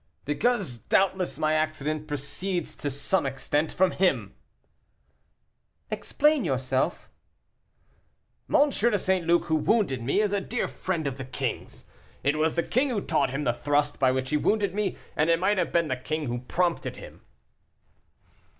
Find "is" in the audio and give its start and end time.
10.21-10.33